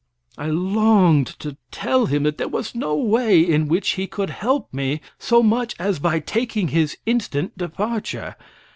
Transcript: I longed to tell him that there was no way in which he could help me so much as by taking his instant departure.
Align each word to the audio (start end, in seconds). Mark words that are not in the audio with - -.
I 0.35 0.47
longed 0.47 1.27
to 1.41 1.57
tell 1.69 2.07
him 2.07 2.23
that 2.23 2.39
there 2.39 2.47
was 2.47 2.73
no 2.73 2.95
way 2.95 3.39
in 3.41 3.67
which 3.67 3.89
he 3.89 4.07
could 4.07 4.31
help 4.31 4.73
me 4.73 4.99
so 5.19 5.43
much 5.43 5.75
as 5.77 5.99
by 5.99 6.19
taking 6.19 6.69
his 6.69 6.97
instant 7.05 7.55
departure. 7.55 8.35